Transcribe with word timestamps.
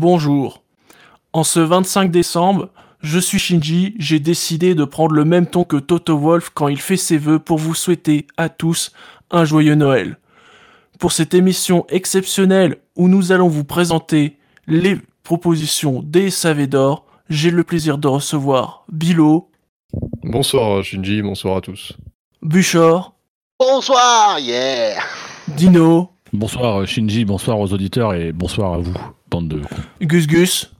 bonjour. 0.00 0.62
En 1.34 1.44
ce 1.44 1.60
25 1.60 2.10
décembre, 2.10 2.70
je 3.00 3.18
suis 3.18 3.38
Shinji, 3.38 3.94
j'ai 3.98 4.18
décidé 4.18 4.74
de 4.74 4.84
prendre 4.84 5.12
le 5.12 5.26
même 5.26 5.46
ton 5.46 5.62
que 5.62 5.76
Toto 5.76 6.16
Wolf 6.16 6.50
quand 6.54 6.68
il 6.68 6.80
fait 6.80 6.96
ses 6.96 7.18
vœux 7.18 7.38
pour 7.38 7.58
vous 7.58 7.74
souhaiter 7.74 8.26
à 8.38 8.48
tous 8.48 8.92
un 9.30 9.44
joyeux 9.44 9.74
Noël. 9.74 10.16
Pour 10.98 11.12
cette 11.12 11.34
émission 11.34 11.84
exceptionnelle 11.90 12.76
où 12.96 13.08
nous 13.08 13.30
allons 13.30 13.48
vous 13.48 13.64
présenter 13.64 14.38
les 14.66 14.96
propositions 15.22 16.02
des 16.02 16.30
SAV 16.30 16.66
d'or, 16.66 17.04
j'ai 17.28 17.50
le 17.50 17.62
plaisir 17.62 17.98
de 17.98 18.08
recevoir 18.08 18.84
Bilo, 18.90 19.50
Bonsoir 20.22 20.82
Shinji, 20.82 21.20
bonsoir 21.20 21.58
à 21.58 21.60
tous. 21.60 21.92
Buchor, 22.40 23.12
Bonsoir, 23.58 24.38
yeah 24.40 24.98
Dino, 25.48 26.10
Bonsoir 26.32 26.86
Shinji, 26.86 27.26
bonsoir 27.26 27.58
aux 27.60 27.70
auditeurs 27.74 28.14
et 28.14 28.32
bonsoir 28.32 28.72
à 28.74 28.78
vous, 28.78 28.94
bande 29.30 29.48
de 29.48 29.58
cons. 29.60 29.76
Gus 30.00 30.26
Gus 30.26 30.72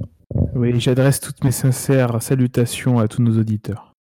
Oui, 0.55 0.79
j'adresse 0.81 1.21
toutes 1.21 1.43
mes 1.45 1.53
sincères 1.53 2.21
salutations 2.23 2.99
à 2.99 3.09
tous 3.09 3.23
nos 3.23 3.39
auditeurs. 3.39 3.93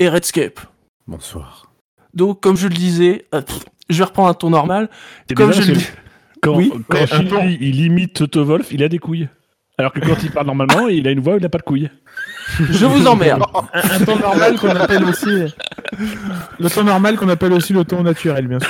et 0.00 0.08
Redscape. 0.08 0.60
Bonsoir. 1.06 1.72
Donc, 2.14 2.40
comme 2.40 2.56
je 2.56 2.68
le 2.68 2.74
disais, 2.74 3.26
euh, 3.34 3.40
pff, 3.42 3.60
je 3.90 3.98
vais 3.98 4.04
reprendre 4.04 4.28
un 4.28 4.34
ton 4.34 4.50
normal. 4.50 4.88
Comme 5.34 5.50
bizarre 5.50 5.64
je 5.64 5.72
le 5.72 5.76
dis. 5.78 5.86
Quand, 6.42 6.56
Oui, 6.56 6.72
quand 6.88 7.06
il 7.60 7.80
imite 7.80 8.14
Toto 8.14 8.44
Wolf, 8.44 8.68
il 8.72 8.82
a 8.82 8.88
des 8.88 8.98
couilles. 8.98 9.28
Alors 9.78 9.92
que 9.92 10.00
quand 10.00 10.22
il 10.22 10.30
parle 10.30 10.46
normalement, 10.46 10.88
il 10.88 11.06
a 11.08 11.10
une 11.10 11.20
voix 11.20 11.34
où 11.34 11.36
il 11.38 11.42
n'a 11.42 11.48
pas 11.48 11.58
de 11.58 11.62
couilles. 11.62 11.90
Je 12.58 12.84
vous 12.84 13.06
emmerde. 13.06 13.42
Un, 13.72 13.90
un 14.00 14.04
ton 14.04 14.16
normal 14.18 14.56
qu'on 14.58 14.68
appelle 14.68 15.04
aussi. 15.04 15.28
Le 16.58 16.68
ton 16.68 16.84
normal 16.84 17.16
qu'on 17.16 17.28
appelle 17.28 17.52
aussi 17.52 17.72
le 17.72 17.84
ton 17.84 18.02
naturel, 18.02 18.46
bien 18.48 18.58
sûr. 18.60 18.68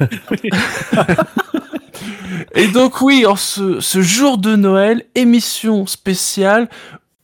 Et 2.54 2.68
donc 2.68 3.00
oui, 3.00 3.26
en 3.26 3.36
ce, 3.36 3.80
ce 3.80 4.02
jour 4.02 4.38
de 4.38 4.56
Noël, 4.56 5.04
émission 5.14 5.86
spéciale 5.86 6.68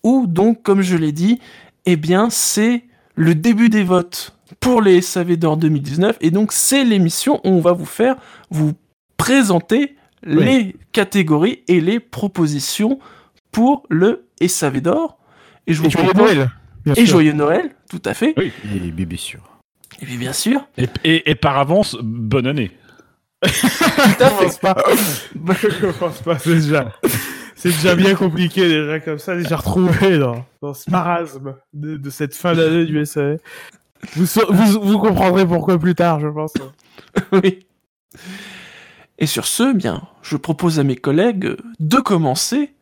où 0.02 0.26
donc, 0.26 0.62
comme 0.62 0.80
je 0.82 0.96
l'ai 0.96 1.12
dit, 1.12 1.40
eh 1.86 1.96
bien 1.96 2.30
c'est 2.30 2.84
le 3.14 3.34
début 3.34 3.68
des 3.68 3.82
votes 3.82 4.36
pour 4.60 4.82
les 4.82 5.00
SAV 5.02 5.36
d'or 5.36 5.56
2019 5.56 6.16
et 6.20 6.30
donc 6.30 6.52
c'est 6.52 6.84
l'émission 6.84 7.40
où 7.44 7.48
on 7.50 7.60
va 7.60 7.72
vous 7.72 7.86
faire 7.86 8.16
vous 8.50 8.72
présenter 9.16 9.96
les 10.22 10.76
catégories 10.92 11.62
et 11.68 11.80
les 11.80 11.98
propositions 12.00 12.98
pour 13.52 13.84
le 13.88 14.26
SAV 14.46 14.80
d'or. 14.80 15.18
Et 15.66 15.72
je 15.74 15.80
vous 15.80 15.86
Et 15.88 15.90
joyeux 15.90 16.12
Noël, 16.14 16.50
bien 16.84 16.94
Et 16.94 17.00
sûr. 17.04 17.06
joyeux 17.06 17.32
Noël, 17.32 17.70
tout 17.88 18.02
à 18.04 18.14
fait. 18.14 18.34
Oui. 18.36 18.52
Et 18.74 18.90
bébés 18.90 19.16
sûrs. 19.16 19.44
Et 20.02 20.16
bien 20.16 20.32
sûr, 20.32 20.66
Et, 20.78 20.86
et- 21.04 21.30
et 21.30 21.34
par 21.34 21.58
avance, 21.58 21.96
bonne 22.02 22.46
année. 22.46 22.70
commence 24.18 24.58
pas. 24.58 24.76
Bah, 25.34 25.54
je 25.60 25.90
commence 25.90 26.20
pas, 26.20 26.38
c'est 26.38 26.54
déjà. 26.54 26.92
C'est 27.54 27.70
déjà 27.70 27.94
bien 27.94 28.14
compliqué 28.14 28.68
déjà 28.68 29.00
comme 29.00 29.18
ça, 29.18 29.36
déjà 29.36 29.56
retrouvé 29.56 30.18
dans, 30.18 30.44
dans 30.62 30.72
ce 30.74 30.90
marasme 30.90 31.56
de, 31.74 31.96
de 31.96 32.10
cette 32.10 32.34
fin 32.34 32.54
d'année 32.54 32.86
du 32.86 33.04
SAV. 33.04 33.38
Vous, 34.14 34.24
vous, 34.48 34.80
vous 34.80 34.98
comprendrez 34.98 35.46
pourquoi 35.46 35.78
plus 35.78 35.94
tard, 35.94 36.20
je 36.20 36.28
pense. 36.28 36.54
Oui. 37.32 37.66
Et 39.18 39.26
sur 39.26 39.46
ce, 39.46 39.74
bien, 39.74 40.02
je 40.22 40.36
propose 40.36 40.78
à 40.78 40.84
mes 40.84 40.96
collègues 40.96 41.56
de 41.80 41.96
commencer 41.96 42.72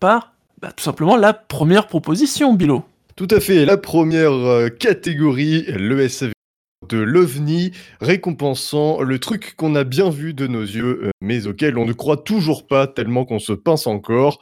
par 0.00 0.32
bah, 0.60 0.72
tout 0.72 0.84
simplement 0.84 1.16
la 1.16 1.32
première 1.32 1.86
proposition, 1.86 2.52
Bilo. 2.52 2.84
Tout 3.16 3.28
à 3.30 3.40
fait, 3.40 3.64
la 3.64 3.76
première 3.76 4.32
euh, 4.32 4.68
catégorie, 4.68 5.64
le 5.68 6.08
SAV 6.08 6.32
de 6.88 6.98
l'OVNI, 6.98 7.72
récompensant 8.00 9.02
le 9.02 9.18
truc 9.18 9.54
qu'on 9.56 9.74
a 9.74 9.84
bien 9.84 10.08
vu 10.08 10.32
de 10.32 10.46
nos 10.46 10.62
yeux, 10.62 11.04
euh, 11.04 11.10
mais 11.20 11.46
auquel 11.46 11.76
on 11.76 11.84
ne 11.84 11.92
croit 11.92 12.16
toujours 12.16 12.66
pas 12.66 12.86
tellement 12.86 13.24
qu'on 13.24 13.38
se 13.38 13.52
pince 13.52 13.86
encore. 13.86 14.40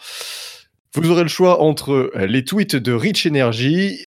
Vous 0.94 1.10
aurez 1.10 1.24
le 1.24 1.28
choix 1.28 1.60
entre 1.60 2.10
euh, 2.14 2.26
les 2.26 2.44
tweets 2.44 2.76
de 2.76 2.92
Rich 2.92 3.26
Energy, 3.26 4.04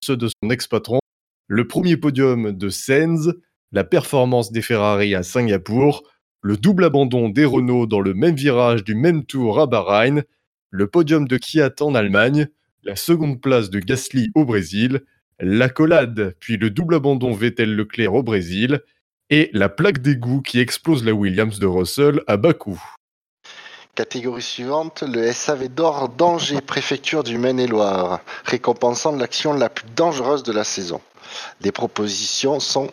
ceux 0.00 0.16
de 0.16 0.28
son 0.28 0.50
ex-patron, 0.50 1.00
le 1.48 1.66
premier 1.66 1.96
podium 1.96 2.52
de 2.52 2.68
Sens, 2.68 3.30
la 3.72 3.84
performance 3.84 4.52
des 4.52 4.62
Ferrari 4.62 5.14
à 5.14 5.22
Singapour, 5.22 6.02
le 6.42 6.56
double 6.56 6.84
abandon 6.84 7.30
des 7.30 7.44
Renault 7.46 7.86
dans 7.86 8.00
le 8.00 8.12
même 8.12 8.34
virage 8.34 8.84
du 8.84 8.94
même 8.94 9.24
tour 9.24 9.60
à 9.60 9.66
Bahreïn, 9.66 10.24
le 10.70 10.86
podium 10.88 11.26
de 11.26 11.38
Kiat 11.38 11.74
en 11.80 11.94
Allemagne, 11.94 12.48
la 12.82 12.96
seconde 12.96 13.40
place 13.40 13.70
de 13.70 13.78
Gasly 13.78 14.30
au 14.34 14.44
Brésil, 14.44 15.02
l'accolade, 15.42 16.34
puis 16.38 16.56
le 16.56 16.70
double 16.70 16.94
abandon 16.94 17.32
Vettel-Leclerc 17.32 18.14
au 18.14 18.22
Brésil, 18.22 18.80
et 19.28 19.50
la 19.52 19.68
plaque 19.68 19.98
d'égout 19.98 20.40
qui 20.40 20.60
explose 20.60 21.04
la 21.04 21.12
Williams 21.12 21.58
de 21.58 21.66
Russell 21.66 22.22
à 22.28 22.36
Bakou. 22.36 22.80
Catégorie 23.94 24.40
suivante, 24.40 25.02
le 25.02 25.30
SAV 25.32 25.68
d'or 25.68 26.08
danger 26.08 26.60
préfecture 26.60 27.24
du 27.24 27.38
Maine-et-Loire, 27.38 28.20
récompensant 28.44 29.16
l'action 29.16 29.52
la 29.52 29.68
plus 29.68 29.86
dangereuse 29.96 30.44
de 30.44 30.52
la 30.52 30.64
saison. 30.64 31.00
Les 31.60 31.72
propositions 31.72 32.60
sont 32.60 32.90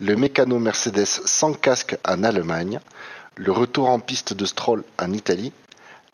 le 0.00 0.16
mécano 0.16 0.58
Mercedes 0.58 1.06
sans 1.06 1.52
casque 1.52 1.96
en 2.06 2.24
Allemagne, 2.24 2.80
le 3.36 3.52
retour 3.52 3.88
en 3.88 4.00
piste 4.00 4.34
de 4.34 4.44
Stroll 4.44 4.82
en 4.98 5.12
Italie, 5.12 5.52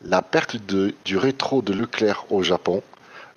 la 0.03 0.23
perte 0.23 0.57
de- 0.67 0.95
du 1.05 1.17
rétro 1.17 1.63
de 1.63 1.73
Leclerc 1.73 2.27
au 2.31 2.43
Japon, 2.43 2.83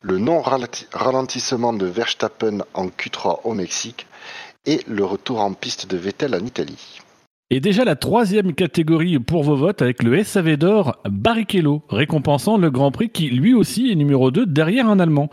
le 0.02 0.18
non-ralentissement 0.18 1.74
de 1.74 1.86
Verstappen 1.86 2.60
en 2.74 2.88
Q3 2.88 3.42
au 3.44 3.54
Mexique 3.54 4.08
et 4.66 4.82
le 4.88 5.06
retour 5.06 5.40
en 5.40 5.54
piste 5.54 5.90
de 5.90 5.98
Vettel 5.98 6.36
en 6.36 6.46
Italie. 6.46 7.00
Et 7.50 7.60
déjà 7.60 7.84
la 7.84 7.96
troisième 7.96 8.54
catégorie 8.54 9.20
pour 9.20 9.44
vos 9.44 9.56
votes 9.56 9.82
avec 9.82 10.04
le 10.04 10.24
SAV 10.24 10.58
d'or 10.58 10.98
Barrichello, 11.06 11.84
récompensant 11.90 12.58
le 12.58 12.72
Grand 12.72 12.92
Prix 12.92 13.10
qui 13.10 13.30
lui 13.30 13.54
aussi 13.54 13.92
est 13.92 13.96
numéro 13.96 14.32
2 14.32 14.46
derrière 14.46 14.88
un 14.88 15.00
Allemand. 15.00 15.30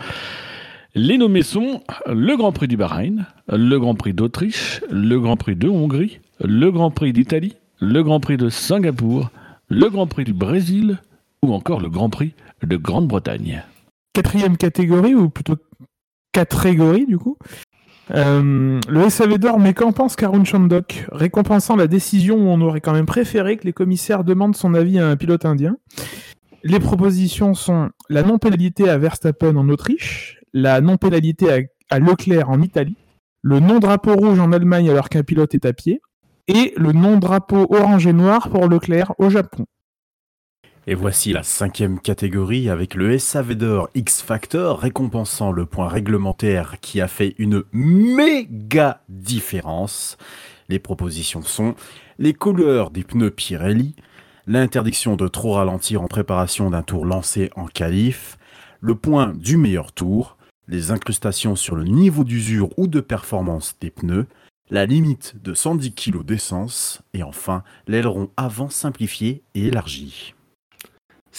Les 0.95 1.17
nommés 1.17 1.43
sont 1.43 1.83
le 2.07 2.37
Grand 2.37 2.53
Prix 2.53 2.67
du 2.67 2.77
Bahreïn, 2.77 3.27
le 3.49 3.79
Grand 3.79 3.95
Prix 3.95 4.15
d'Autriche, 4.15 4.81
le 4.91 5.21
Grand 5.21 5.37
Prix 5.37 5.55
de 5.55 5.69
Hongrie, 5.69 6.19
le 6.41 6.71
Grand 6.73 6.91
Prix 6.91 7.13
d'Italie, 7.13 7.57
le 7.79 8.03
Grand 8.03 8.21
Prix 8.21 8.37
de 8.37 8.49
Singapour, 8.49 9.31
le 9.69 9.89
Grand 9.89 10.07
Prix 10.09 10.25
du 10.25 10.33
Brésil 10.33 10.99
ou 11.43 11.55
encore 11.55 11.81
le 11.81 11.89
Grand 11.89 12.11
Prix 12.11 12.33
de 12.65 12.77
Grande-Bretagne. 12.77 13.63
Quatrième 14.13 14.57
catégorie, 14.57 15.15
ou 15.15 15.29
plutôt 15.29 15.57
catégorie 16.33 17.07
du 17.07 17.19
coup. 17.19 17.37
Euh, 18.11 18.81
le 18.89 19.11
SAV 19.11 19.39
d'or 19.39 19.59
mais 19.59 19.75
qu'en 19.75 19.93
pense 19.93 20.17
Karun 20.17 20.45
Chandok, 20.45 21.07
récompensant 21.13 21.77
la 21.77 21.87
décision 21.87 22.37
où 22.37 22.49
on 22.49 22.61
aurait 22.63 22.81
quand 22.81 22.93
même 22.95 23.07
préféré 23.07 23.59
que 23.59 23.65
les 23.65 23.73
commissaires 23.73 24.25
demandent 24.25 24.57
son 24.57 24.75
avis 24.75 24.99
à 24.99 25.09
un 25.09 25.17
pilote 25.17 25.45
indien. 25.45 25.77
Les 26.63 26.81
propositions 26.81 27.55
sont 27.55 27.91
la 28.09 28.23
non-pénalité 28.23 28.89
à 28.89 28.99
Verstappen 28.99 29.57
en 29.57 29.69
Autriche, 29.69 30.41
la 30.53 30.81
non-pénalité 30.81 31.53
à, 31.53 31.95
à 31.95 31.99
Leclerc 31.99 32.49
en 32.49 32.63
Italie, 32.63 32.97
le 33.43 33.61
non-drapeau 33.61 34.15
rouge 34.15 34.41
en 34.41 34.53
Allemagne 34.53 34.91
alors 34.91 35.09
qu'un 35.09 35.23
pilote 35.23 35.55
est 35.55 35.67
à 35.67 35.73
pied, 35.73 36.01
et 36.49 36.73
le 36.77 36.93
non-drapeau 36.93 37.67
orange 37.71 38.07
et 38.07 38.13
noir 38.13 38.49
pour 38.49 38.69
Leclerc 38.69 39.13
au 39.19 39.29
Japon. 39.29 39.67
Et 40.91 40.95
voici 40.95 41.35
la 41.35 41.43
cinquième 41.43 42.01
catégorie 42.01 42.71
avec 42.71 42.95
le 42.95 43.19
SAV 43.19 43.57
d'or 43.57 43.91
X 43.95 44.23
Factor 44.23 44.79
récompensant 44.79 45.53
le 45.53 45.67
point 45.67 45.87
réglementaire 45.87 46.81
qui 46.81 47.03
a 47.03 47.09
fait 47.09 47.35
une 47.37 47.63
méga 47.75 49.03
différence. 49.11 50.17
Les 50.71 50.79
propositions 50.79 51.43
sont 51.43 51.75
les 52.19 52.33
couleurs 52.33 52.91
des 52.91 53.05
pneus 53.05 53.31
Pirelli, 53.31 53.97
l'interdiction 54.47 55.17
de 55.17 55.29
trop 55.29 55.53
ralentir 55.53 56.01
en 56.01 56.07
préparation 56.07 56.71
d'un 56.71 56.81
tour 56.81 57.05
lancé 57.05 57.51
en 57.55 57.67
qualif, 57.67 58.39
le 58.81 58.95
point 58.95 59.35
du 59.35 59.59
meilleur 59.59 59.93
tour, 59.93 60.39
les 60.69 60.91
incrustations 60.91 61.55
sur 61.55 61.77
le 61.77 61.85
niveau 61.85 62.25
d'usure 62.25 62.71
ou 62.79 62.87
de 62.87 63.01
performance 63.01 63.77
des 63.83 63.91
pneus, 63.91 64.27
la 64.71 64.87
limite 64.87 65.35
de 65.45 65.53
110 65.53 65.93
kg 65.93 66.25
d'essence 66.25 67.03
et 67.13 67.23
enfin 67.23 67.63
l'aileron 67.87 68.31
avant 68.39 68.71
simplifié 68.71 69.43
et 69.55 69.67
élargi. 69.67 70.35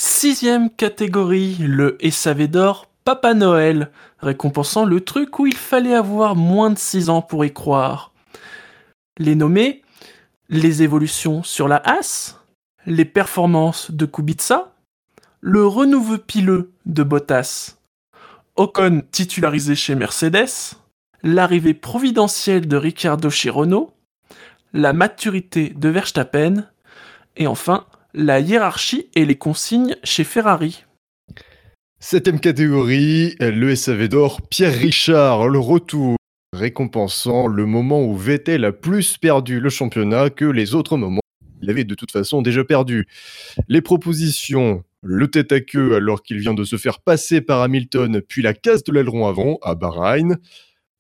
Sixième 0.02 0.70
catégorie, 0.70 1.56
le 1.56 1.98
SAV 2.10 2.48
d'or 2.48 2.88
Papa 3.04 3.34
Noël, 3.34 3.92
récompensant 4.20 4.86
le 4.86 5.02
truc 5.02 5.40
où 5.40 5.46
il 5.46 5.58
fallait 5.58 5.94
avoir 5.94 6.38
moins 6.38 6.70
de 6.70 6.78
6 6.78 7.10
ans 7.10 7.22
pour 7.22 7.44
y 7.44 7.52
croire. 7.52 8.14
Les 9.18 9.36
nommés, 9.36 9.82
les 10.48 10.84
évolutions 10.84 11.44
sur 11.44 11.68
la 11.68 11.82
As, 11.84 12.40
les 12.86 13.04
performances 13.04 13.92
de 13.92 14.06
Kubica, 14.06 14.72
le 15.42 15.68
renouveau 15.68 16.18
pileux 16.18 16.72
de 16.86 17.04
Bottas, 17.04 17.76
Ocon 18.56 19.04
titularisé 19.12 19.76
chez 19.76 19.96
Mercedes, 19.96 20.78
l'arrivée 21.24 21.74
providentielle 21.74 22.70
de 22.70 22.78
Ricciardo 22.78 23.30
chez 23.30 23.50
Renault, 23.50 23.92
la 24.72 24.94
maturité 24.94 25.74
de 25.76 25.90
Verstappen, 25.90 26.70
et 27.36 27.48
enfin 27.48 27.86
la 28.14 28.40
hiérarchie 28.40 29.10
et 29.16 29.26
les 29.26 29.36
consignes 29.36 29.96
chez 30.04 30.24
Ferrari. 30.24 30.86
Septième 32.00 32.40
catégorie, 32.40 33.36
le 33.40 33.76
SAV 33.76 34.08
d'or 34.08 34.42
Pierre 34.48 34.74
Richard, 34.74 35.50
le 35.50 35.60
retour, 35.60 36.16
récompensant 36.54 37.48
le 37.48 37.66
moment 37.66 38.04
où 38.04 38.16
Vettel 38.16 38.66
a 38.66 38.72
plus 38.72 39.18
perdu 39.18 39.60
le 39.60 39.70
championnat 39.70 40.30
que 40.30 40.46
les 40.46 40.76
autres 40.76 40.98
moments. 40.98 41.22
Il 41.62 41.70
avait 41.70 41.84
de 41.84 41.96
toute 41.96 42.12
façon 42.12 42.42
déjà 42.42 42.64
perdu. 42.64 43.06
Les 43.68 43.82
propositions 43.82 44.84
le 45.02 45.30
tête 45.30 45.52
à 45.52 45.62
queue 45.62 45.96
alors 45.96 46.24
qu'il 46.24 46.40
vient 46.40 46.54
de 46.54 46.64
se 46.64 46.78
faire 46.78 47.00
passer 47.00 47.42
par 47.42 47.62
Hamilton, 47.62 48.22
puis 48.28 48.42
la 48.42 48.54
casse 48.54 48.84
de 48.84 48.92
l'aileron 48.92 49.28
avant 49.28 49.58
à 49.62 49.76
Bahreïn, 49.76 50.38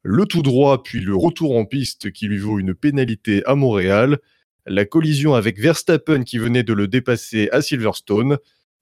le 0.04 0.26
tout 0.26 0.42
droit, 0.42 0.84
puis 0.84 1.02
le 1.02 1.16
retour 1.16 1.58
en 1.58 1.66
piste 1.66 2.12
qui 2.12 2.28
lui 2.28 2.38
vaut 2.38 2.60
une 2.60 2.74
pénalité 2.74 3.44
à 3.46 3.56
Montréal, 3.56 4.20
la 4.66 4.86
collision 4.86 5.34
avec 5.34 5.60
Verstappen 5.60 6.24
qui 6.24 6.38
venait 6.38 6.64
de 6.64 6.74
le 6.74 6.88
dépasser 6.88 7.50
à 7.52 7.62
Silverstone, 7.62 8.38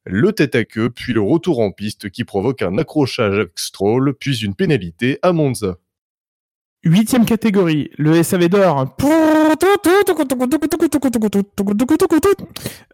le 0.05 0.31
tête 0.31 0.55
à 0.55 0.63
queue, 0.63 0.89
puis 0.89 1.13
le 1.13 1.21
retour 1.21 1.59
en 1.59 1.71
piste 1.71 2.09
qui 2.09 2.23
provoque 2.23 2.61
un 2.61 2.77
accrochage 2.77 3.35
avec 3.35 3.51
Stroll, 3.55 4.13
puis 4.13 4.37
une 4.43 4.55
pénalité 4.55 5.19
à 5.21 5.33
Monza. 5.33 5.77
Huitième 6.83 7.25
catégorie, 7.25 7.89
le 7.97 8.23
SAV 8.23 8.47
d'or. 8.47 8.95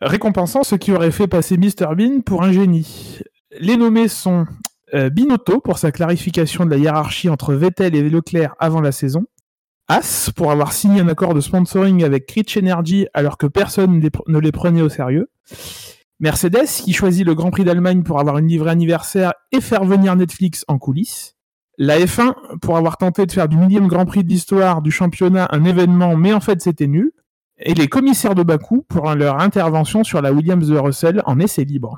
Récompensant 0.02 0.64
ce 0.64 0.76
qui 0.76 0.92
aurait 0.92 1.12
fait 1.12 1.28
passer 1.28 1.58
Mr 1.58 1.96
Bean 1.96 2.22
pour 2.22 2.44
un 2.44 2.52
génie. 2.52 3.20
Les 3.60 3.78
nommés 3.78 4.08
sont 4.08 4.46
euh, 4.96 5.10
Binotto 5.10 5.60
pour 5.60 5.78
sa 5.78 5.92
clarification 5.92 6.66
de 6.66 6.72
la 6.72 6.78
hiérarchie 6.78 7.30
entre 7.30 7.54
Vettel 7.54 7.96
et 7.96 8.10
Leclerc 8.10 8.56
avant 8.58 8.82
la 8.82 8.92
saison. 8.92 9.26
Pour 10.36 10.52
avoir 10.52 10.74
signé 10.74 11.02
un 11.02 11.08
accord 11.08 11.34
de 11.34 11.42
sponsoring 11.42 12.04
avec 12.04 12.30
Rich 12.32 12.58
Energy 12.58 13.08
alors 13.14 13.38
que 13.38 13.48
personne 13.48 14.00
ne 14.28 14.40
les 14.40 14.52
prenait 14.52 14.82
au 14.82 14.90
sérieux. 14.90 15.30
Mercedes 16.20 16.68
qui 16.84 16.94
choisit 16.94 17.26
le 17.26 17.36
Grand 17.36 17.52
Prix 17.52 17.64
d'Allemagne 17.64 18.04
pour 18.04 18.20
avoir 18.20 18.38
une 18.38 18.48
livrée 18.48 18.70
anniversaire 18.70 19.34
et 19.52 19.62
faire 19.62 19.84
venir 19.84 20.16
Netflix 20.16 20.64
en 20.68 20.78
coulisses. 20.78 21.36
La 21.78 22.00
F1 22.00 22.34
pour 22.62 22.78
avoir 22.78 22.98
tenté 22.98 23.26
de 23.26 23.32
faire 23.32 23.50
du 23.50 23.58
millième 23.58 23.88
Grand 23.88 24.06
Prix 24.06 24.24
de 24.24 24.30
l'histoire 24.30 24.82
du 24.82 24.92
championnat 24.92 25.48
un 25.52 25.66
événement 25.66 26.16
mais 26.16 26.34
en 26.34 26.40
fait 26.40 26.62
c'était 26.62 26.88
nul. 26.88 27.12
Et 27.58 27.74
les 27.74 27.88
commissaires 27.88 28.36
de 28.36 28.44
Bakou 28.44 28.86
pour 28.88 29.14
leur 29.16 29.40
intervention 29.40 30.04
sur 30.04 30.22
la 30.22 30.34
Williams 30.34 30.68
de 30.68 30.78
Russell 30.78 31.22
en 31.26 31.40
essai 31.40 31.66
libre. 31.66 31.98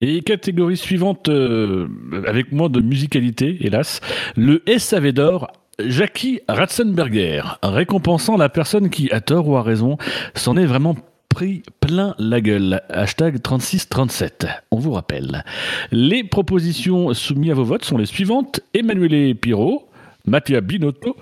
Et 0.00 0.22
catégorie 0.22 0.76
suivante, 0.76 1.28
euh, 1.28 1.88
avec 2.26 2.52
moins 2.52 2.68
de 2.68 2.80
musicalité, 2.80 3.58
hélas, 3.60 4.00
le 4.36 4.62
SAV 4.78 5.12
d'or 5.12 5.50
Jackie 5.80 6.40
Ratzenberger, 6.48 7.42
récompensant 7.62 8.36
la 8.36 8.48
personne 8.48 8.90
qui, 8.90 9.12
à 9.12 9.20
tort 9.20 9.46
ou 9.48 9.56
à 9.56 9.62
raison, 9.62 9.96
s'en 10.34 10.56
est 10.56 10.66
vraiment 10.66 10.96
pris 11.28 11.62
plein 11.78 12.16
la 12.18 12.40
gueule. 12.40 12.82
Hashtag 12.88 13.40
3637. 13.40 14.46
On 14.72 14.78
vous 14.78 14.90
rappelle. 14.90 15.44
Les 15.92 16.24
propositions 16.24 17.14
soumises 17.14 17.52
à 17.52 17.54
vos 17.54 17.64
votes 17.64 17.84
sont 17.84 17.96
les 17.96 18.06
suivantes. 18.06 18.60
Emmanuel 18.74 19.36
Pirot, 19.36 19.88
Mattia 20.26 20.60
Binotto, 20.60 21.16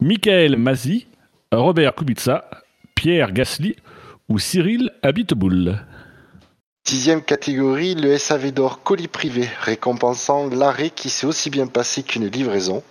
Michael 0.00 0.56
Mazzi, 0.56 1.06
Robert 1.52 1.94
Kubica, 1.94 2.48
Pierre 2.94 3.32
Gasly 3.32 3.76
ou 4.30 4.38
Cyril 4.38 4.92
Abiteboul. 5.02 5.78
Sixième 6.88 7.20
catégorie, 7.20 7.94
le 7.94 8.16
SAV 8.16 8.52
d'or 8.52 8.82
colis 8.82 9.08
privé, 9.08 9.46
récompensant 9.60 10.48
l'arrêt 10.48 10.88
qui 10.88 11.10
s'est 11.10 11.26
aussi 11.26 11.50
bien 11.50 11.66
passé 11.66 12.02
qu'une 12.02 12.28
livraison. 12.28 12.82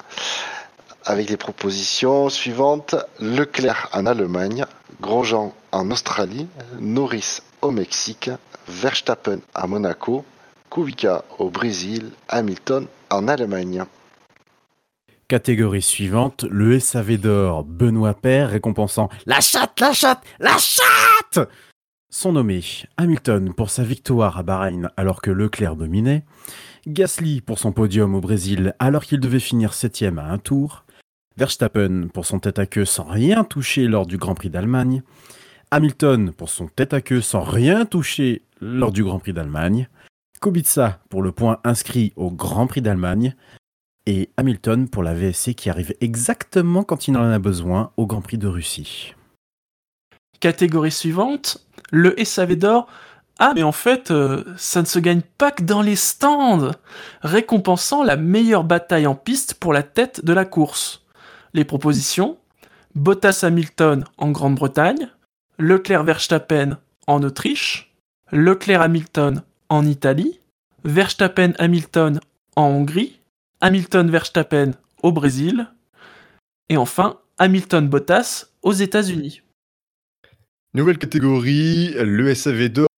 Avec 1.09 1.31
les 1.31 1.38
propositions 1.38 2.29
suivantes, 2.29 2.94
Leclerc 3.19 3.89
en 3.94 4.06
Allemagne, 4.06 4.67
Grosjean 5.01 5.56
en 5.71 5.89
Australie, 5.89 6.45
Norris 6.79 7.39
au 7.63 7.71
Mexique, 7.71 8.29
Verstappen 8.67 9.39
à 9.56 9.65
Monaco, 9.65 10.23
Kubica 10.69 11.25
au 11.39 11.50
Brésil, 11.50 12.11
Hamilton 12.27 12.85
en 13.09 13.27
Allemagne. 13.27 13.85
Catégorie 15.27 15.81
suivante, 15.81 16.45
le 16.47 16.79
SAV 16.79 17.17
d'or, 17.17 17.63
Benoît 17.63 18.13
Père 18.13 18.51
récompensant 18.51 19.09
la 19.25 19.41
chatte, 19.41 19.79
la 19.79 19.94
chatte, 19.94 20.21
la 20.39 20.57
chatte! 20.59 21.50
Sont 22.11 22.33
nommés 22.33 22.63
Hamilton 22.97 23.56
pour 23.56 23.71
sa 23.71 23.81
victoire 23.81 24.38
à 24.38 24.44
Bahreïn 24.44 24.91
alors 24.95 25.23
que 25.23 25.31
Leclerc 25.31 25.75
dominait, 25.75 26.23
Gasly 26.85 27.41
pour 27.41 27.57
son 27.57 27.71
podium 27.71 28.13
au 28.13 28.21
Brésil 28.21 28.75
alors 28.77 29.06
qu'il 29.06 29.19
devait 29.19 29.39
finir 29.39 29.73
septième 29.73 30.19
à 30.19 30.25
un 30.25 30.38
tour, 30.38 30.85
Verstappen 31.39 32.09
pour 32.13 32.25
son 32.25 32.39
tête 32.39 32.59
à 32.59 32.65
queue 32.65 32.83
sans 32.83 33.06
rien 33.06 33.45
toucher 33.45 33.88
lors 33.88 34.06
du 34.06 34.18
Grand 34.18 34.36
Prix 34.36 34.50
d'Allemagne, 34.50 35.03
Hamilton 35.71 36.33
pour 36.33 36.50
son 36.50 36.68
tête 36.68 36.94
à 36.94 37.00
queue 37.00 37.21
sans 37.21 37.39
rien 37.39 37.86
toucher 37.86 38.41
lors 38.59 38.91
du 38.91 39.06
Grand 39.06 39.19
Prix 39.19 39.31
d'Allemagne, 39.31 39.88
Kubica 40.41 41.00
pour 41.09 41.21
le 41.21 41.31
point 41.31 41.59
inscrit 41.63 42.12
au 42.18 42.30
Grand 42.30 42.68
Prix 42.68 42.81
d'Allemagne, 42.81 43.36
et 44.06 44.31
Hamilton 44.36 44.89
pour 44.89 45.01
la 45.01 45.13
VSC 45.13 45.53
qui 45.53 45.69
arrive 45.69 45.95
exactement 46.01 46.83
quand 46.83 47.07
il 47.07 47.15
en 47.15 47.31
a 47.31 47.39
besoin 47.39 47.94
au 47.95 48.06
Grand 48.06 48.21
Prix 48.21 48.38
de 48.38 48.47
Russie. 48.47 49.15
Catégorie 50.42 50.92
suivante, 50.92 51.65
le 51.89 52.21
SAV 52.21 52.57
d'or. 52.57 52.88
Ah, 53.38 53.53
mais 53.56 53.63
en 53.63 53.71
fait, 53.71 54.12
euh, 54.12 54.44
ça 54.57 54.81
ne 54.81 54.85
se 54.85 55.00
gagne 55.00 55.21
pas 55.38 55.51
que 55.51 55.63
dans 55.63 55.81
les 55.81 55.95
stands, 55.95 56.71
récompensant 57.21 58.03
la 58.03 58.18
meilleure 58.18 58.65
bataille 58.65 59.07
en 59.07 59.15
piste 59.15 59.53
pour 59.53 59.71
la 59.71 59.83
tête 59.83 60.25
de 60.25 60.33
la 60.33 60.44
course. 60.44 61.06
Les 61.54 61.66
propositions. 61.66 62.38
Bottas 62.96 63.42
Hamilton 63.44 64.04
en 64.18 64.31
Grande-Bretagne, 64.31 65.10
Leclerc 65.57 66.04
Verstappen 66.04 66.78
en 67.07 67.22
Autriche, 67.24 67.96
Leclerc 68.31 68.81
Hamilton 68.81 69.44
en 69.69 69.86
Italie, 69.86 70.40
Verstappen 70.84 71.54
Hamilton 71.60 72.19
en 72.56 72.68
Hongrie, 72.68 73.19
Hamilton 73.62 74.10
Verstappen 74.10 74.71
au 75.04 75.12
Brésil, 75.12 75.68
et 76.69 76.78
enfin 76.78 77.19
Hamilton 77.38 77.88
Bottas 77.88 78.47
aux 78.62 78.73
États-Unis. 78.73 79.42
Nouvelle 80.73 80.97
catégorie, 80.97 81.94
le 81.94 82.33
SAV2 82.33 82.89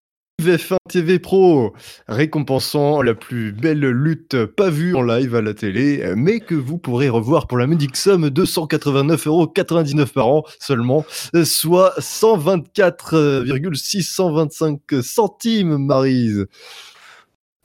VF1 0.42 0.78
TV 0.90 1.20
Pro, 1.20 1.74
récompensant 2.08 3.04
la 3.04 3.14
plus 3.14 3.52
belle 3.52 3.86
lutte 3.86 4.46
pas 4.46 4.72
vue 4.72 4.96
en 4.96 5.04
live 5.04 5.36
à 5.36 5.42
la 5.42 5.54
télé, 5.54 6.14
mais 6.16 6.40
que 6.40 6.56
vous 6.56 6.80
pourrez 6.80 7.10
revoir 7.10 7.46
pour 7.48 7.60
la 7.60 7.68
modique 7.68 7.96
somme 7.96 8.30
de 8.30 8.44
189,99€ 8.44 10.14
par 10.14 10.28
an 10.28 10.44
seulement, 10.60 11.06
soit 11.44 11.94
124,625 12.00 14.80
centimes, 15.04 15.78
Marise. 15.78 16.48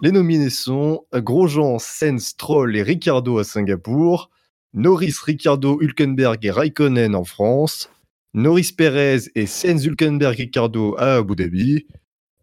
Les 0.03 0.13
nominés 0.13 0.51
sont 0.51 1.07
Grosjean, 1.15 1.79
Sens, 1.79 2.37
Troll 2.37 2.77
et 2.77 2.83
Ricardo 2.83 3.39
à 3.39 3.45
Singapour, 3.45 4.29
Norris, 4.75 5.15
Ricardo, 5.25 5.81
Hülkenberg 5.81 6.45
et 6.45 6.51
Raikkonen 6.51 7.15
en 7.15 7.25
France, 7.25 7.89
Norris 8.35 8.75
Perez 8.77 9.21
et 9.35 9.47
Sens, 9.47 9.87
Hülkenberg, 9.87 10.37
Ricardo 10.37 10.95
à 10.99 11.15
Abu 11.15 11.35
Dhabi, 11.35 11.87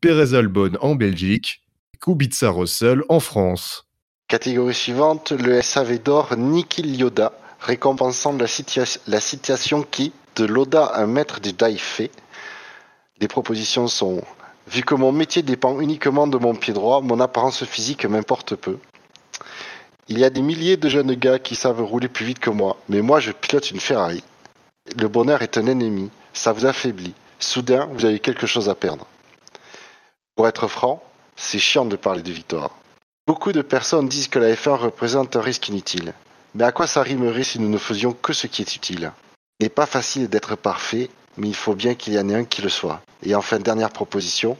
Perez 0.04 0.34
Albon 0.36 0.74
en 0.82 0.96
Belgique, 0.96 1.62
Kubica 2.02 2.50
Russell 2.50 3.04
en 3.08 3.22
France. 3.22 3.86
Catégorie 4.28 4.74
suivante, 4.74 5.32
le 5.32 5.62
SAV 5.62 6.04
d'or 6.04 6.36
Niki 6.36 6.82
Yoda, 6.82 7.32
récompensant 7.62 8.36
la, 8.38 9.22
citation 9.22 9.82
qui, 9.82 10.12
de 10.36 10.44
Loda, 10.44 10.92
un 10.96 11.08
maître 11.08 11.40
du 11.40 11.54
Daifé. 11.54 12.12
Les 13.22 13.30
propositions 13.30 13.88
sont 13.88 14.22
Vu 14.68 14.82
que 14.82 14.94
mon 14.94 15.14
métier 15.14 15.42
dépend 15.42 15.80
uniquement 15.80 16.28
de 16.28 16.38
mon 16.38 16.54
pied 16.54 16.74
droit, 16.74 17.00
mon 17.00 17.22
apparence 17.22 17.64
physique 17.64 18.04
m'importe 18.04 18.58
peu. 18.58 18.80
Il 20.10 20.20
y 20.20 20.26
a 20.26 20.30
des 20.30 20.42
milliers 20.42 20.76
de 20.76 20.90
jeunes 20.90 21.14
gars 21.14 21.40
qui 21.40 21.56
savent 21.56 21.82
rouler 21.82 22.10
plus 22.10 22.26
vite 22.26 22.40
que 22.40 22.50
moi, 22.50 22.76
mais 22.90 23.02
moi 23.02 23.22
je 23.22 23.32
pilote 23.32 23.72
une 23.72 23.80
Ferrari. 23.80 24.22
Le 25.00 25.08
bonheur 25.08 25.44
est 25.44 25.58
un 25.58 25.66
ennemi, 25.66 26.10
ça 26.34 26.52
vous 26.52 26.66
affaiblit. 26.66 27.14
Soudain, 27.40 27.88
vous 27.94 28.04
avez 28.04 28.20
quelque 28.20 28.48
chose 28.48 28.68
à 28.68 28.76
perdre. 28.76 29.08
Pour 30.36 30.48
être 30.48 30.68
franc, 30.68 31.04
c'est 31.36 31.60
chiant 31.60 31.86
de 31.86 31.96
parler 31.96 32.24
de 32.24 32.32
victoire. 32.32 32.72
Beaucoup 33.28 33.52
de 33.52 33.62
personnes 33.62 34.10
disent 34.10 34.28
que 34.28 34.40
la 34.40 34.54
F1 34.54 34.76
représente 34.76 35.36
un 35.36 35.42
risque 35.42 35.70
inutile. 35.70 36.14
Mais 36.56 36.64
à 36.64 36.72
quoi 36.72 36.88
ça 36.88 37.04
rimerait 37.04 37.44
si 37.44 37.60
nous 37.60 37.70
ne 37.70 37.78
faisions 37.78 38.14
que 38.14 38.34
ce 38.34 38.48
qui 38.48 38.62
est 38.62 38.76
utile? 38.76 39.12
Il 39.60 39.64
n'est 39.64 39.70
pas 39.70 39.86
facile 39.86 40.28
d'être 40.30 40.56
parfait, 40.56 41.10
mais 41.38 41.48
il 41.48 41.56
faut 41.56 41.76
bien 41.76 41.96
qu'il 41.96 42.14
y 42.14 42.20
en 42.20 42.30
ait 42.30 42.36
un 42.36 42.46
qui 42.46 42.62
le 42.62 42.70
soit. 42.70 43.02
Et 43.24 43.36
enfin, 43.36 43.60
dernière 43.60 43.92
proposition, 43.92 44.58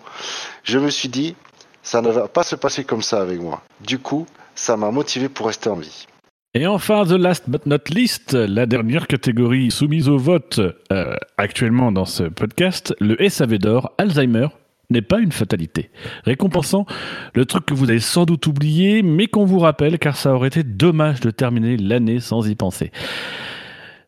je 0.64 0.78
me 0.78 0.90
suis 0.90 1.10
dit, 1.10 1.36
ça 1.82 2.02
ne 2.02 2.10
va 2.10 2.28
pas 2.28 2.44
se 2.44 2.56
passer 2.56 2.84
comme 2.84 3.02
ça 3.02 3.22
avec 3.22 3.40
moi. 3.42 3.62
Du 3.82 4.00
coup, 4.00 4.26
ça 4.56 4.78
m'a 4.78 4.92
motivé 4.92 5.28
pour 5.28 5.48
rester 5.48 5.70
en 5.70 5.76
vie. 5.76 6.06
Et 6.54 6.68
enfin, 6.68 7.04
the 7.04 7.14
last 7.14 7.50
but 7.50 7.66
not 7.66 7.90
least, 7.90 8.34
la 8.34 8.68
dernière 8.68 9.08
catégorie 9.08 9.72
soumise 9.72 10.08
au 10.08 10.18
vote 10.18 10.62
euh, 10.92 11.16
actuellement 11.38 11.92
dans 11.92 12.06
ce 12.06 12.24
podcast, 12.24 12.94
le 13.00 13.18
SAV 13.28 13.58
d'or 13.58 13.92
Alzheimer 13.98 14.50
n'est 14.90 15.02
pas 15.02 15.20
une 15.20 15.32
fatalité. 15.32 15.90
Récompensant 16.26 16.86
le 17.34 17.46
truc 17.46 17.66
que 17.66 17.74
vous 17.74 17.90
avez 17.90 18.00
sans 18.00 18.26
doute 18.26 18.48
oublié, 18.48 19.02
mais 19.02 19.28
qu'on 19.28 19.46
vous 19.46 19.60
rappelle 19.60 20.00
car 20.00 20.16
ça 20.16 20.34
aurait 20.34 20.50
été 20.50 20.64
dommage 20.64 21.20
de 21.20 21.32
terminer 21.32 21.78
l'année 21.78 22.20
sans 22.20 22.48
y 22.48 22.56
penser. 22.56 22.92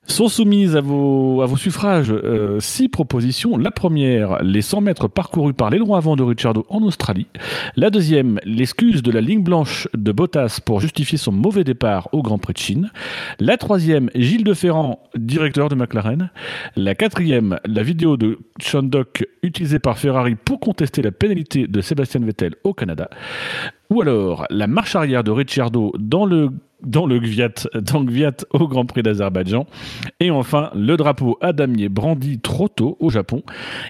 Sont 0.07 0.27
soumises 0.27 0.75
à 0.75 0.81
vos, 0.81 1.45
suffrages 1.57 2.11
euh, 2.11 2.59
six 2.59 2.89
propositions. 2.89 3.57
La 3.57 3.71
première, 3.71 4.41
les 4.43 4.61
100 4.61 4.81
mètres 4.81 5.07
parcourus 5.07 5.53
par 5.53 5.71
l'aileron 5.71 5.95
avant 5.95 6.15
de 6.15 6.21
Ricciardo 6.21 6.65
en 6.69 6.83
Australie. 6.83 7.27
La 7.75 7.89
deuxième, 7.89 8.39
l'excuse 8.43 9.01
de 9.01 9.11
la 9.11 9.19
ligne 9.19 9.41
blanche 9.41 9.87
de 9.95 10.11
Bottas 10.11 10.59
pour 10.63 10.79
justifier 10.79 11.17
son 11.17 11.31
mauvais 11.31 11.63
départ 11.63 12.09
au 12.11 12.21
Grand 12.21 12.37
Prix 12.37 12.53
de 12.53 12.59
Chine. 12.59 12.91
La 13.39 13.57
troisième, 13.57 14.11
Gilles 14.13 14.43
de 14.43 14.53
Ferrand, 14.53 14.99
directeur 15.15 15.69
de 15.69 15.75
McLaren. 15.75 16.29
La 16.75 16.93
quatrième, 16.93 17.59
la 17.65 17.81
vidéo 17.81 18.15
de 18.15 18.37
Shandok 18.59 19.27
utilisée 19.41 19.79
par 19.79 19.97
Ferrari 19.97 20.35
pour 20.35 20.59
contester 20.59 21.01
la 21.01 21.11
pénalité 21.11 21.67
de 21.67 21.81
Sébastien 21.81 22.21
Vettel 22.21 22.53
au 22.63 22.73
Canada. 22.73 23.09
Ou 23.89 24.01
alors 24.01 24.45
la 24.49 24.67
marche 24.67 24.95
arrière 24.95 25.23
de 25.23 25.31
Ricciardo 25.31 25.93
dans 25.97 26.25
le 26.25 26.49
dans 26.81 27.05
le 27.05 27.19
Gviat, 27.19 27.49
dans 27.73 27.99
le 27.99 28.05
Gviat 28.05 28.37
au 28.51 28.67
Grand 28.67 28.85
Prix 28.85 29.03
d'Azerbaïdjan. 29.03 29.65
Et 30.19 30.31
enfin, 30.31 30.71
le 30.75 30.97
drapeau 30.97 31.37
à 31.41 31.53
damier 31.53 31.89
brandi 31.89 32.39
trop 32.39 32.67
tôt 32.67 32.97
au 32.99 33.09
Japon. 33.09 33.43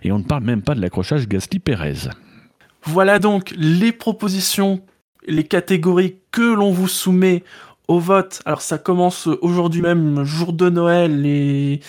Et 0.04 0.12
on 0.12 0.20
ne 0.20 0.24
parle 0.24 0.44
même 0.44 0.62
pas 0.62 0.76
de 0.76 0.82
l'accrochage 0.82 1.28
Gasly-Pérez. 1.28 2.10
Voilà 2.84 3.20
donc 3.20 3.54
les 3.58 3.92
propositions, 3.92 4.82
les 5.28 5.44
catégories 5.44 6.18
que 6.32 6.54
l'on 6.54 6.72
vous 6.72 6.88
soumet 6.88 7.44
au 7.88 8.00
vote. 8.00 8.42
Alors 8.46 8.62
ça 8.62 8.78
commence 8.78 9.28
aujourd'hui 9.28 9.82
même, 9.82 10.24
jour 10.24 10.54
de 10.54 10.70
Noël, 10.70 11.26
et 11.26 11.80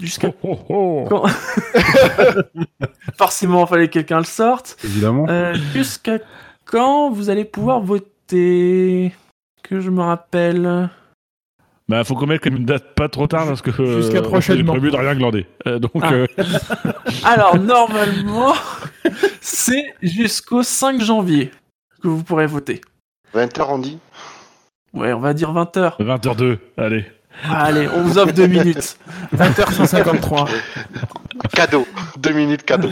jusqu'à... 0.00 0.32
Oh, 0.42 0.58
oh, 0.68 0.68
oh. 0.68 1.06
Quand... 1.08 1.24
Forcément, 3.16 3.64
il 3.64 3.68
fallait 3.68 3.86
que 3.88 3.94
quelqu'un 3.94 4.18
le 4.18 4.24
sorte. 4.24 4.76
Évidemment. 4.84 5.26
Euh, 5.28 5.54
jusqu'à 5.72 6.18
quand 6.64 7.10
vous 7.10 7.30
allez 7.30 7.44
pouvoir 7.44 7.80
voter? 7.80 9.12
Que 9.68 9.80
je 9.80 9.90
me 9.90 10.00
rappelle. 10.02 10.88
Bah, 11.88 12.04
faut 12.04 12.14
qu'on 12.14 12.26
mette 12.26 12.44
une 12.46 12.64
date 12.64 12.94
pas 12.94 13.08
trop 13.08 13.26
tard 13.26 13.46
parce 13.46 13.62
que 13.62 13.70
euh, 13.82 13.96
Jusqu'à 14.02 14.16
j'ai 14.16 14.22
prochainement. 14.22 14.72
prévu 14.72 14.90
de 14.90 14.96
rien 14.96 15.14
glander. 15.14 15.46
Euh, 15.66 15.78
donc, 15.78 15.92
Ah. 16.02 16.12
euh, 16.12 16.26
Alors, 17.24 17.58
normalement, 17.58 18.54
c'est 19.40 19.84
jusqu'au 20.02 20.62
5 20.62 21.00
janvier 21.00 21.50
que 22.02 22.08
vous 22.08 22.22
pourrez 22.22 22.46
voter. 22.46 22.80
20h, 23.34 23.66
on 23.68 23.78
dit? 23.78 23.98
Ouais, 24.94 25.12
on 25.12 25.20
va 25.20 25.34
dire 25.34 25.52
20h. 25.52 25.98
20h02, 25.98 26.58
allez. 26.76 27.04
Allez, 27.48 27.88
on 27.94 28.02
vous 28.02 28.18
offre 28.18 28.32
deux 28.32 28.46
minutes. 28.46 28.98
20h153. 29.36 30.48
Cadeau. 31.54 31.86
Deux 32.18 32.32
minutes 32.32 32.64
cadeau. 32.64 32.88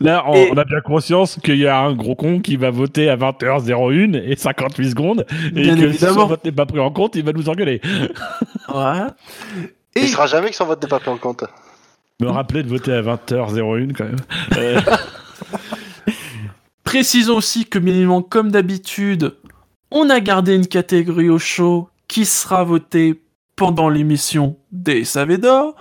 Là, 0.00 0.24
on, 0.26 0.34
Et- 0.34 0.50
on 0.52 0.56
a 0.56 0.64
bien 0.64 0.80
conscience 0.80 1.38
qu'il 1.42 1.56
y 1.56 1.66
a 1.66 1.78
un 1.78 1.94
gros 1.94 2.14
con 2.14 2.40
qui 2.40 2.56
va 2.56 2.70
voter 2.70 3.08
à 3.08 3.16
20h01 3.16 4.14
et 4.24 4.36
58 4.36 4.90
secondes. 4.90 5.26
Et 5.56 5.62
Bien 5.62 5.74
que 5.74 5.80
si 5.80 5.84
évidemment. 5.86 6.14
son 6.22 6.26
vote 6.26 6.44
n'est 6.44 6.52
pas 6.52 6.66
pris 6.66 6.78
en 6.80 6.90
compte, 6.90 7.16
il 7.16 7.24
va 7.24 7.32
nous 7.32 7.48
engueuler. 7.48 7.80
Voilà. 8.68 9.16
Et 9.96 10.02
Il 10.02 10.08
sera 10.08 10.26
jamais 10.26 10.50
que 10.50 10.56
son 10.56 10.66
vote 10.66 10.82
n'est 10.82 10.88
pas 10.88 11.00
pris 11.00 11.10
en 11.10 11.16
compte. 11.18 11.44
Me 12.20 12.28
rappeler 12.28 12.62
de 12.62 12.68
voter 12.68 12.92
à 12.92 13.02
20h01 13.02 13.92
quand 13.94 14.04
même. 14.04 14.16
Euh, 14.56 14.80
précisons 16.84 17.36
aussi 17.36 17.66
que, 17.66 17.78
évidemment, 17.78 18.22
comme 18.22 18.50
d'habitude, 18.50 19.34
on 19.90 20.10
a 20.10 20.20
gardé 20.20 20.54
une 20.54 20.66
catégorie 20.66 21.30
au 21.30 21.38
show 21.38 21.88
qui 22.08 22.24
sera 22.24 22.64
votée 22.64 23.20
pendant 23.56 23.88
l'émission 23.88 24.56
des 24.72 25.04
SAV 25.04 25.38
d'or, 25.38 25.74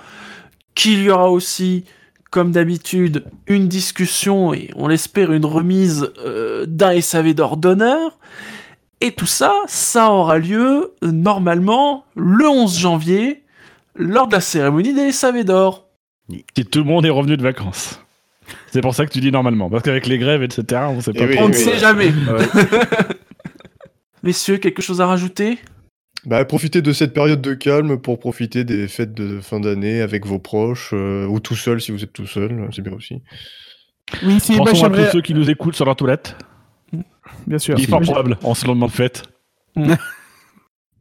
qu'il 0.75 1.01
y 1.03 1.09
aura 1.09 1.29
aussi, 1.29 1.85
comme 2.29 2.51
d'habitude, 2.51 3.25
une 3.47 3.67
discussion 3.67 4.53
et 4.53 4.69
on 4.75 4.87
l'espère 4.87 5.31
une 5.31 5.45
remise 5.45 6.11
euh, 6.23 6.65
d'un 6.67 6.99
SAV 7.01 7.33
d'or 7.33 7.57
d'honneur. 7.57 8.17
Et 9.01 9.11
tout 9.13 9.25
ça, 9.25 9.53
ça 9.67 10.11
aura 10.11 10.37
lieu 10.39 10.93
euh, 11.03 11.11
normalement 11.11 12.05
le 12.15 12.47
11 12.47 12.77
janvier 12.77 13.43
lors 13.95 14.27
de 14.27 14.33
la 14.33 14.41
cérémonie 14.41 14.93
des 14.93 15.11
SAV 15.11 15.43
d'or. 15.43 15.87
si 16.55 16.65
tout 16.65 16.79
le 16.79 16.85
monde 16.85 17.05
est 17.05 17.09
revenu 17.09 17.37
de 17.37 17.43
vacances. 17.43 17.99
C'est 18.71 18.81
pour 18.81 18.95
ça 18.95 19.05
que 19.05 19.11
tu 19.11 19.19
dis 19.19 19.31
normalement. 19.31 19.69
Parce 19.69 19.83
qu'avec 19.83 20.07
les 20.07 20.17
grèves, 20.17 20.43
etc., 20.43 20.83
on 20.89 21.01
sait 21.01 21.13
pas. 21.13 21.25
Oui, 21.25 21.35
On 21.39 21.49
ne 21.49 21.53
oui. 21.53 21.59
sait 21.59 21.77
jamais. 21.77 22.11
Messieurs, 24.23 24.57
quelque 24.57 24.81
chose 24.81 25.01
à 25.01 25.07
rajouter? 25.07 25.59
Bah, 26.25 26.43
profitez 26.45 26.81
de 26.81 26.91
cette 26.91 27.13
période 27.13 27.41
de 27.41 27.53
calme 27.53 27.97
pour 27.97 28.19
profiter 28.19 28.63
des 28.63 28.87
fêtes 28.87 29.13
de 29.13 29.39
fin 29.39 29.59
d'année 29.59 30.01
avec 30.01 30.25
vos 30.25 30.39
proches 30.39 30.91
euh, 30.93 31.25
ou 31.25 31.39
tout 31.39 31.55
seul 31.55 31.79
si 31.79 31.91
vous 31.91 32.03
êtes 32.03 32.13
tout 32.13 32.27
seul, 32.27 32.67
c'est 32.73 32.81
bien 32.81 32.93
aussi. 32.93 33.21
Oui, 34.23 34.39
si, 34.39 34.57
Pensons 34.57 34.85
à 34.85 34.89
tous 34.89 35.11
ceux 35.11 35.21
qui 35.21 35.33
nous 35.33 35.49
écoutent 35.49 35.75
sur 35.75 35.85
leur 35.85 35.95
toilette. 35.95 36.35
Bien 37.47 37.59
sûr. 37.59 37.75
Il 37.77 37.83
est 37.83 37.87
fort 37.87 38.01
probable 38.01 38.37
en 38.43 38.53
ce 38.53 38.65
lendemain 38.65 38.87
de 38.87 38.91
fête. 38.91 39.23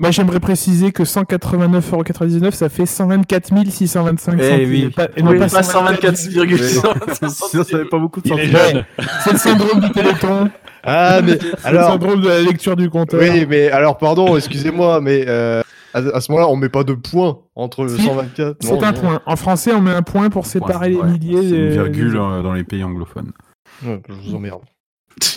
Moi 0.01 0.11
j'aimerais 0.13 0.39
préciser 0.41 0.93
que 0.93 1.03
189,99€ 1.03 2.53
ça 2.53 2.69
fait 2.69 2.87
124 2.87 3.53
625 3.71 4.35
Eh 4.39 4.43
centimes. 4.51 4.69
oui. 4.71 4.95
Et 5.17 5.23
non 5.23 5.31
Oui, 5.33 5.39
pas 5.39 5.49
pas 5.49 5.63
124. 5.63 6.15
124,5. 6.15 7.31
Sinon, 7.51 7.65
ça 7.65 7.79
fait 7.79 7.85
pas 7.85 7.99
beaucoup 7.99 8.21
de 8.21 8.29
jeune. 8.29 8.85
C'est 9.25 9.33
le 9.33 9.39
syndrome 9.39 9.81
du 9.81 9.91
téléthon. 9.91 10.51
Ah, 10.85 11.21
mais 11.23 11.33
C'est 11.41 11.47
le 11.73 11.79
alors, 11.79 11.91
syndrome 11.93 12.21
de 12.21 12.29
la 12.29 12.41
lecture 12.41 12.77
du 12.77 12.89
compteur. 12.89 13.21
oui, 13.21 13.45
mais 13.49 13.71
alors, 13.71 13.99
pardon, 13.99 14.37
excusez-moi, 14.37 15.01
mais 15.01 15.25
euh, 15.27 15.63
à, 15.93 15.99
à 15.99 16.21
ce 16.21 16.31
moment-là, 16.31 16.49
on 16.49 16.57
met 16.57 16.69
pas 16.69 16.85
de 16.85 16.93
point 16.95 17.39
entre 17.57 17.83
le 17.83 17.97
Si, 17.97 18.03
124. 18.05 18.57
C'est 18.61 18.71
un 18.85 18.93
non. 18.93 19.01
point. 19.01 19.21
En 19.27 19.35
français, 19.37 19.73
on 19.75 19.81
met 19.81 19.91
un 19.93 20.03
point 20.03 20.31
pour 20.31 20.47
séparer 20.47 20.95
Ouais, 20.95 21.03
les 21.07 21.13
milliers. 21.19 21.43
C'est 21.43 21.57
une 21.57 21.69
des- 21.69 21.71
virgule 21.71 22.17
euh, 22.17 22.43
dans 22.43 22.53
les 22.53 22.63
pays 22.65 22.85
anglophones. 22.85 23.33
Ouais, 23.85 24.01
je 24.09 24.31
vous 24.31 24.37
emmerde. 24.37 24.61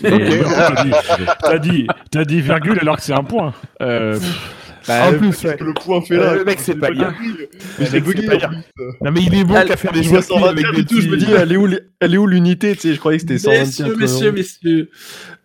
T'as 0.01 1.58
dit, 1.60 1.88
t'as 2.12 2.24
dit, 2.25 2.36
dit 2.36 2.42
virgule 2.42 2.78
alors 2.82 2.98
que 2.98 3.04
c'est 3.04 3.13
un 3.13 3.24
point. 3.24 3.54
Euh, 3.82 4.20
Bah, 4.88 5.10
En 5.10 5.13
plus, 5.13 5.44
ouais. 5.44 5.56
que 5.58 5.63
le 5.63 5.75
point 5.75 6.01
fait 6.01 6.16
Euh, 6.16 6.25
là 6.25 6.34
le 6.34 6.44
mec, 6.44 6.60
c'est 6.60 6.74
pas 6.74 6.90
Le 6.90 6.96
bien. 6.96 7.13
mec, 7.78 8.04
bugué 8.04 8.22
c'est 8.24 8.28
pas 8.28 8.34
en 8.34 8.38
bien. 8.38 8.50
plus. 8.50 8.84
Non, 9.01 9.12
mais 9.12 9.22
il 9.22 9.36
est 9.36 9.44
bon 9.44 9.56
Elle- 9.56 9.68
qu'à 9.68 9.78
faire 9.78 9.92
des 9.92 10.01
circuits 10.01 10.34
avec 10.44 10.66
124 10.66 10.75
des 10.75 10.86
tout, 10.86 11.01
je 11.01 11.08
me 11.08 11.18
dis, 11.18 11.28
elle 12.00 12.13
est 12.16 12.18
où, 12.18 12.25
l'unité 12.25 12.74
Tu 12.74 12.80
sais, 12.82 12.94
je 12.96 13.00
croyais 13.00 13.20
que 13.20 13.22
c'était 13.22 13.38
124. 13.38 13.96
Messieurs, 13.96 13.96
messieurs, 13.96 14.32
messieurs. 14.32 14.90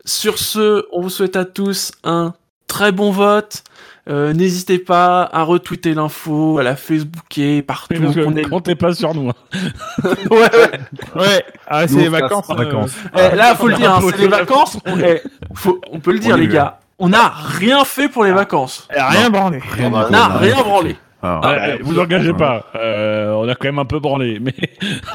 Sur 0.07 0.39
ce, 0.39 0.87
on 0.91 1.03
vous 1.03 1.11
souhaite 1.11 1.37
à 1.37 1.45
tous 1.45 1.93
un 2.03 2.33
très 2.67 2.93
bon 2.93 3.11
vote. 3.11 3.63
Euh, 4.09 4.33
N'hésitez 4.33 4.79
pas 4.79 5.29
à 5.33 5.43
retweeter 5.43 5.95
l'info, 5.95 6.59
à 6.59 6.63
la 6.63 6.77
Facebooker, 6.77 7.63
partout. 7.67 7.95
parce 8.01 8.15
que 8.15 8.21
On 8.25 8.37
est- 8.37 8.43
comptez 8.49 8.75
pas 8.77 8.95
sur 8.95 9.15
nous. 9.15 9.31
hein. 9.31 9.35
Ouais, 10.31 10.39
ouais. 10.39 10.81
Ouais, 11.17 11.45
ah, 11.67 11.89
c'est 11.89 11.97
les 11.97 12.09
vacances. 12.09 12.47
sans 12.47 12.55
euh, 12.55 12.65
vacances. 12.65 12.95
Eh, 13.17 13.35
là, 13.37 13.55
faut 13.57 13.67
le 13.69 13.75
dire, 13.75 13.93
hein, 13.95 14.01
c'est 14.03 14.17
le 14.17 14.23
les 14.23 14.29
vacances. 14.29 14.79
On, 14.87 14.99
eh, 15.01 15.23
faut- 15.55 15.81
on 15.91 15.99
peut 15.99 16.13
le 16.13 16.21
dire, 16.21 16.37
les 16.37 16.47
gars. 16.49 16.79
On 16.99 17.09
n'a 17.11 17.29
rien 17.29 17.85
fait 17.85 18.09
pour 18.09 18.25
les 18.25 18.33
vacances. 18.33 18.87
eh, 18.95 19.01
Rien 19.01 19.29
branlé. 19.29 19.59
Rien 19.73 19.93
On 19.93 20.09
n'a 20.11 20.29
rien 20.39 20.63
branlé. 20.63 20.97
Ah, 21.23 21.41
Ah, 21.43 21.59
vous 21.83 21.99
engagez 21.99 22.33
pas. 22.33 22.67
Euh, 22.77 23.33
on 23.33 23.49
a 23.49 23.55
quand 23.57 23.67
même 23.67 23.79
un 23.81 23.85
peu 23.87 23.99
branlé, 23.99 24.39
mais 24.41 24.55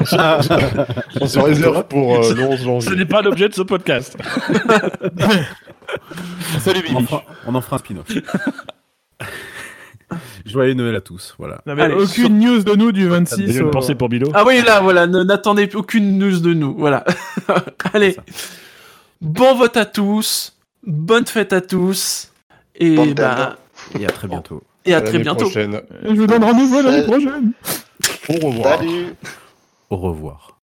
On 1.20 1.26
se 1.26 1.38
réserve 1.38 1.84
pour 1.84 2.16
euh, 2.16 2.34
le 2.34 2.42
11 2.42 2.58
ce 2.58 2.64
janvier. 2.64 2.96
n'est 2.96 3.04
pas 3.06 3.22
l'objet 3.22 3.48
de 3.48 3.54
ce 3.54 3.62
podcast. 3.62 4.16
Salut 6.58 6.82
on, 6.90 6.96
en 6.96 6.98
Bibi. 7.00 7.06
fera, 7.06 7.22
on 7.46 7.54
en 7.54 7.60
fera 7.62 7.76
un 7.76 7.78
spin-off. 7.78 8.06
Joyeux 10.46 10.74
Noël 10.74 10.96
à 10.96 11.00
tous. 11.00 11.34
Voilà. 11.38 11.62
Non, 11.66 11.74
mais 11.74 11.82
Allez, 11.82 11.94
aucune 11.94 12.38
news 12.38 12.62
de 12.62 12.74
nous 12.74 12.92
du 12.92 13.02
J'ai 13.02 13.08
26 13.08 13.56
une 13.58 13.62
au... 13.66 13.70
pensée 13.70 13.94
pour 13.94 14.08
Bilo. 14.08 14.30
Ah 14.34 14.44
oui, 14.46 14.62
là, 14.62 14.80
voilà, 14.80 15.06
n'attendez 15.06 15.68
aucune 15.74 16.18
news 16.18 16.38
de 16.38 16.52
nous. 16.52 16.74
Voilà. 16.76 17.04
Allez. 17.94 18.16
Bon 19.20 19.54
vote 19.54 19.76
à 19.76 19.84
tous. 19.86 20.54
Bonne 20.86 21.26
fête 21.26 21.52
à 21.52 21.60
tous. 21.60 22.30
Et, 22.76 23.14
bah, 23.14 23.56
Et 23.98 24.04
à 24.06 24.10
très 24.10 24.28
bientôt. 24.28 24.62
et 24.84 24.94
à 24.94 24.98
À 24.98 25.00
très 25.00 25.18
bientôt. 25.18 25.44
prochaine. 25.44 25.80
Je 26.02 26.08
vous 26.14 26.26
donne 26.26 26.44
rendez-vous 26.44 26.82
l'année 26.82 27.04
prochaine. 27.04 27.52
Au 28.28 28.46
revoir. 28.46 28.78
Salut 28.78 29.14
Au 29.90 29.96
revoir. 29.96 30.58